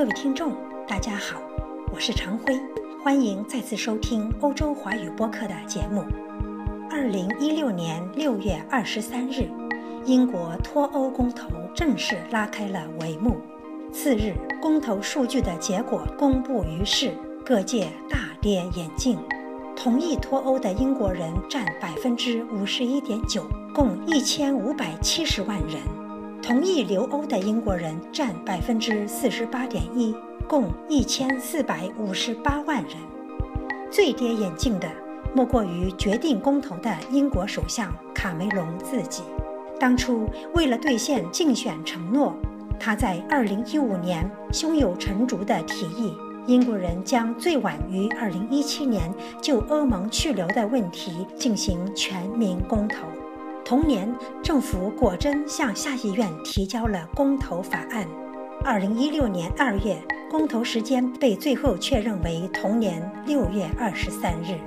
[0.00, 0.56] 各位听众，
[0.88, 1.42] 大家好，
[1.92, 2.58] 我是常辉，
[3.04, 6.02] 欢迎再次收听欧洲华语播客的节目。
[6.90, 9.50] 二零一六年六月二十三日，
[10.06, 13.36] 英国脱欧公投正式拉开了帷幕。
[13.92, 17.12] 次日，公投数据的结果公布于世，
[17.44, 19.18] 各界大跌眼镜。
[19.76, 25.82] 同意脱欧的英国人占百分之五十一点九，共一千五百七十万人；
[26.42, 30.14] 同意留欧的英国人占百分之四十八点一，
[30.48, 32.92] 共一千四百五十八万人。
[33.90, 34.88] 最跌眼镜的，
[35.34, 39.22] 莫过于决定公投的英国首相卡梅隆自己。
[39.78, 42.34] 当初为了兑现竞选承诺，
[42.78, 46.14] 他在二零一五年胸有成竹地提议，
[46.46, 53.06] 英国人将最晚于二零一七年就欧盟去留的问题进行全民公投。
[53.70, 58.04] 同年，政府果真向下议院提交了公投法案。
[58.64, 59.96] 二零一六年二月，
[60.28, 64.58] 公投时间被最后确认为同年六月二十三日。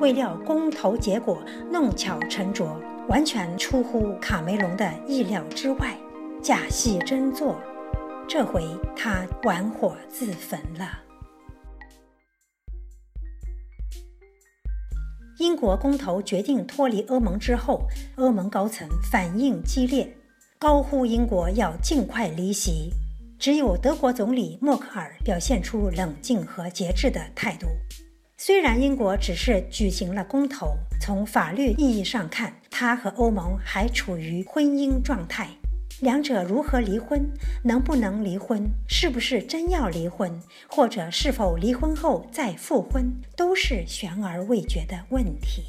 [0.00, 2.76] 未料公投结果弄巧成拙，
[3.08, 5.96] 完全出乎卡梅隆的意料之外。
[6.42, 7.54] 假戏真做，
[8.26, 8.64] 这回
[8.96, 11.07] 他玩火自焚了。
[15.38, 17.82] 英国公投决定脱离欧盟之后，
[18.16, 20.12] 欧盟高层反应激烈，
[20.58, 22.90] 高呼英国要尽快离席。
[23.38, 27.68] 只有德国总理默克尔表现出冷静和节制的态度。
[28.36, 35.48] 虽然英国只是举行了公投，从法律意义上看，他和欧盟还处于婚姻状态。
[36.00, 37.28] 两者如何离婚？
[37.64, 38.70] 能不能离婚？
[38.88, 40.40] 是不是真要离婚？
[40.68, 43.12] 或者是否离婚后再复婚？
[43.36, 45.64] 都是悬而未决的问题。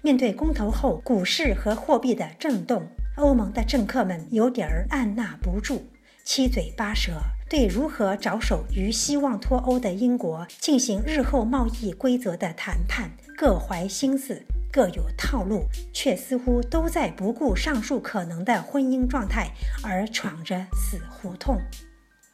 [0.00, 5.82] 面对公投后股市和货币的震动，欧盟的政客们有点儿按捺不住，
[6.24, 7.12] 七嘴八舌，
[7.50, 14.42] 对如何着手与希望脱欧的英国进行日后贸易规则的谈判，各怀心思。
[14.76, 19.48] 各有套路，却似乎都在不顾上述可能的婚姻状态
[19.82, 21.58] 而闯着死胡同。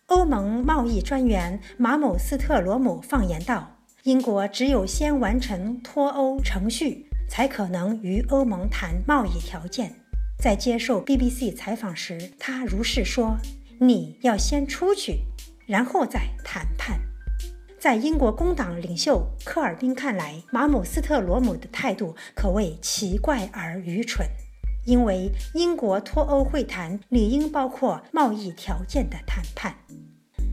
[0.07, 9.95] 欧盟贸易专员马某斯特罗姆放言道：“英国只有先完成脱欧程序，才可能与欧盟谈贸易条件。”
[10.43, 13.37] 在接受 BBC 采访时，他如是说
[13.79, 15.21] ：“你要先出去，
[15.65, 16.99] 然后再谈判。”
[17.83, 24.25] 在英国工党领袖科尔宾看来，马姆斯特罗姆的态度可谓奇怪而愚蠢，
[24.87, 29.75] 因为英国脱欧会谈理应包括贸易条件的谈判。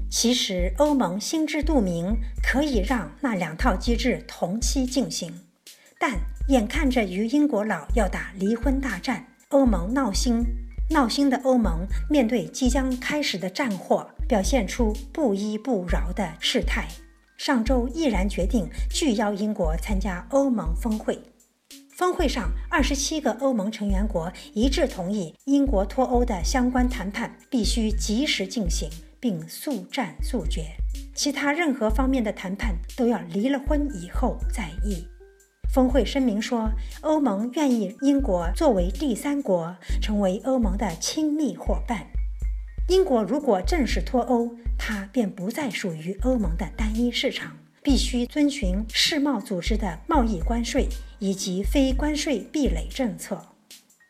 [0.10, 5.32] 其实欧盟心知肚明，可以让那两套机制同期进行，
[6.00, 6.14] 但
[6.48, 10.44] 眼看着与英国佬要打离婚大战，欧盟闹心，
[10.90, 16.88] 闹心的欧盟面对即将开始的战火，表现出不依不饶的事态。
[17.40, 21.18] 上周毅然决定拒邀英国参加欧盟峰会。
[21.96, 28.90] 峰会上，二十七个欧盟成员国一致同意，英国脱欧的相关谈判必须及时进行，
[29.22, 30.66] 并速战速决。
[31.16, 35.08] 其他任何方面的谈判都要离了婚以后再议。
[35.74, 36.70] 峰会声明说，
[37.04, 42.06] 欧盟愿意英国作为第三国，成为欧盟的亲密伙伴。
[42.90, 50.88] 英国如果正式脱欧，它便不再属于欧盟的单一市场，必须遵循世贸组织的贸易关税
[51.20, 53.40] 以及非关税壁垒政策。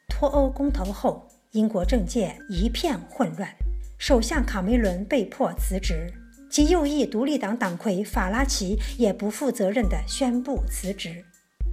[0.08, 3.54] 脱欧公投后，英国政界一片混乱，
[3.98, 6.10] 首相卡梅伦被迫辞职，
[6.50, 11.26] 其右翼独立党党魁法拉奇也不负责任地宣布辞职。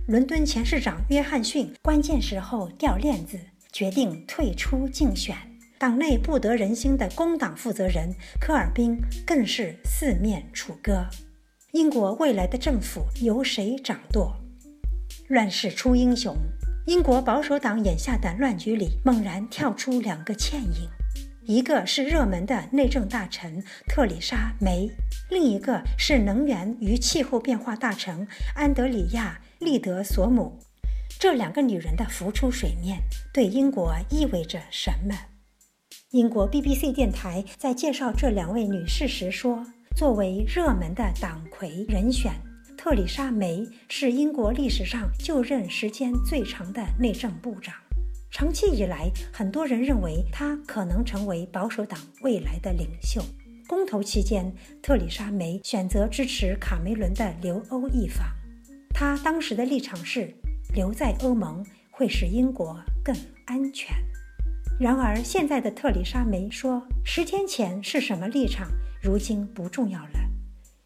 [0.08, 3.38] 伦敦前市长约翰逊关键时候掉链子，
[3.70, 5.36] 决定退出竞选。
[5.78, 11.06] 党内不得人心的工党负责人科尔宾更是四面楚歌。
[11.72, 14.34] 英国未来的政府由谁掌舵？
[15.28, 16.34] 乱世出英雄，
[16.86, 20.88] 英国保守党眼下的乱局里猛然跳出两个倩影，
[21.44, 24.90] 一个是热门的内政大臣特里莎梅，
[25.28, 30.58] 另一个是能源与气候变化大臣安德里亚利德索姆。
[31.18, 33.00] 这两个女人的浮出水面，
[33.34, 35.14] 对英国意味着什么？
[36.12, 39.66] 英国 BBC 电台在介绍这两位女士时说
[39.96, 42.32] ：“作为热门的党魁人选，
[42.78, 47.74] 特里莎梅是英国历史上就任时间最长的内政部长。
[48.30, 53.20] 长期以来，很多人认为她可能成为保守党未来的领袖。
[53.66, 58.24] 公投期间，特里莎梅选择支持卡梅伦的留欧一方。
[58.94, 60.32] 她当时的立场是，
[60.72, 63.12] 留在欧盟会使英国更
[63.46, 63.92] 安全。”
[64.78, 68.68] 然而，现在的特里莎梅说：“十天前是什么立场，
[69.00, 70.20] 如今不重要了。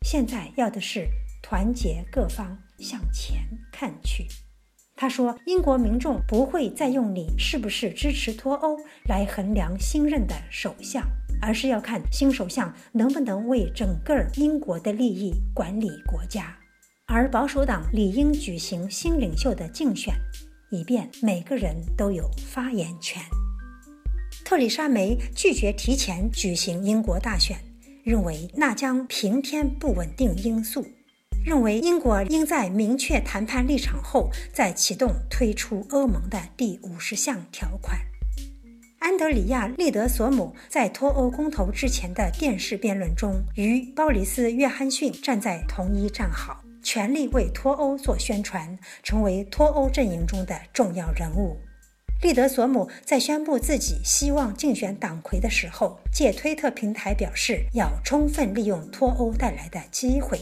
[0.03, 1.09] 现在要的是
[1.43, 3.39] 团结各方向前
[3.73, 4.29] 看去。
[4.95, 8.79] 他说：“英国民众不会再用你是不是支持脱欧
[9.09, 11.05] 来衡量新任的首相，
[11.43, 16.57] 而是要看新首相能不能为整个英国的利益管理国家。
[17.07, 20.15] 而保守党理应举行新领袖的竞选，
[20.71, 23.21] 以便每个人都有发言权。”
[24.51, 27.57] 特里莎梅拒绝提前举行英国大选，
[28.03, 30.85] 认为那将平添不稳定因素。
[31.47, 38.01] 认为英国应在明确谈判立场后再启动退出欧盟的第五十项条款。
[38.99, 51.57] 安德里亚·利德索姆在脱欧公投之前的电视辩论中，与鲍里斯·约翰逊站在同一战壕，全力为脱欧做宣传，成为脱欧阵营中的重要人物。
[52.23, 60.39] 利德索姆在宣布自己希望竞选党魁的时候，借推特平台表示要充分利用脱欧带来的机会。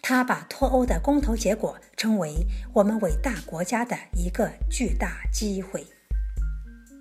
[0.00, 2.34] 他把脱欧的公投结果称为
[2.72, 5.84] 我们伟大国家的一个巨大机会。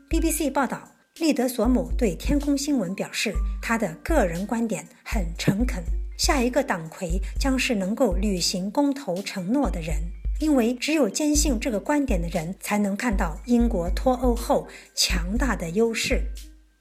[0.10, 5.82] BBC 报道，利德索姆对天空新闻表示，他的个人观点很诚恳，
[6.18, 9.96] 下一个党魁将是能够履行公投承诺的人，
[10.40, 16.24] 因为只有坚信这个观点的人，才能看到英国脱欧后强大的优势。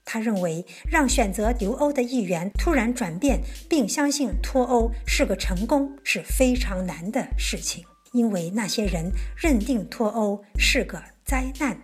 [0.05, 7.83] 他认为，让选择留欧的议员突然转变，并相信脱欧是个成功，是非常难的事情，
[8.13, 11.79] 因为那些人认定脱欧是个灾难。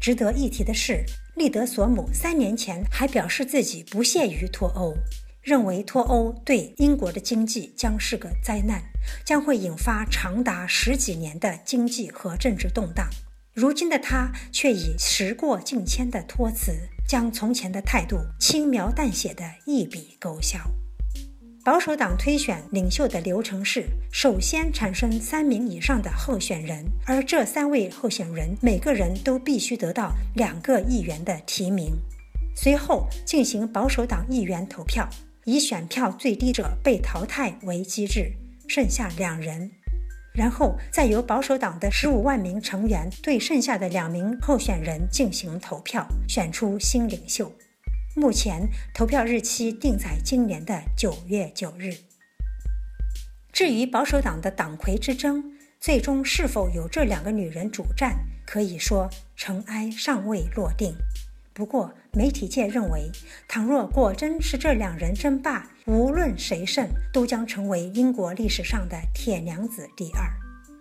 [0.00, 1.04] 值得一提的是，
[1.36, 4.94] 利德索姆三年前还表示自己不屑于脱欧，
[5.42, 8.82] 认为脱欧对英国的经济将是个灾难，
[9.24, 13.08] 将会引发长达十几年的经济和政治动荡。
[13.52, 16.72] 如今的他却以时过境迁的托辞。
[17.10, 20.60] 将从前的态度轻描淡写的一笔勾销。
[21.64, 31.98] 保守党推选领袖的流程是：首先产生三名以上的候选人，而这三位候选人每个人都必须得到两个议员的提名。
[32.54, 35.08] 随后进行保守党议员投票，
[35.50, 38.32] 以选票最低者被淘汰为机制，
[38.68, 39.72] 剩下两人。
[40.32, 47.52] 然后再由保守党的十五万名成员对剩下的两名候选人进行投票，选出新领袖。
[48.14, 51.96] 目前投票日期定在今年的九月九日。
[53.52, 55.42] 至于保守党的党魁之争，
[55.80, 60.94] 最终是否由这两个女人主战，可以说尘埃尚未落定。
[61.60, 63.02] 不过，媒体界认为，
[63.46, 70.22] 倘若果真是这两人争霸，无论谁胜，都将成为英国历史上的铁娘子第二。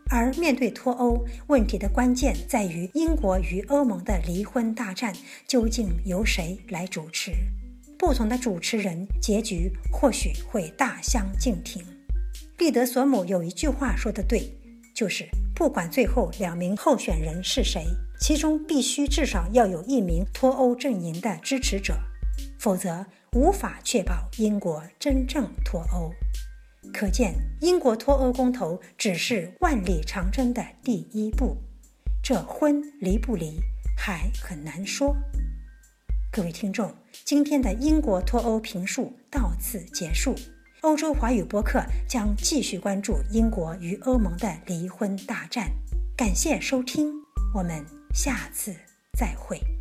[0.10, 5.14] 而面对脱欧问题的关键在于，英国与欧盟的离婚大战
[5.46, 7.34] 究竟由谁来主持？
[7.98, 11.84] 不同的主持人，结局或许会大相径庭。
[12.58, 14.50] 利德索姆有一句话说得对，
[14.96, 17.84] 就是不管最后两名候选人是谁。
[18.20, 21.98] 其中必须至少要有一名脱欧阵营的支持者，
[22.60, 26.12] 否则无法确保英国真正脱欧。
[26.94, 31.58] 可见，英国脱欧公投只是万里长征的第一步，
[32.22, 33.60] 这婚离不离
[33.98, 35.16] 还很难说。
[36.32, 36.94] 各位听众，
[37.26, 40.36] 今天的英国脱欧评述到此结束。
[40.82, 45.70] 欧洲华语播客将继续关注英国与欧盟的离婚大战。
[46.16, 47.12] 感谢收听，
[47.54, 47.99] 我们。
[48.14, 48.76] 下次
[49.18, 49.79] 再会。